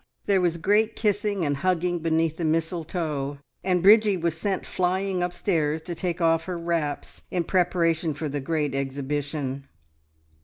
[0.25, 5.83] There was great kissing and hugging beneath the mistletoe, and Bridgie was sent flying upstairs
[5.83, 9.67] to take off her wraps, in preparation for the great exhibition.